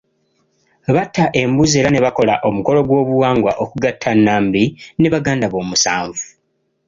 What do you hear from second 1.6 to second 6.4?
era ne bakola omukolo gw'obuwangwa okugatta Nambi ne baganda be omusanvu.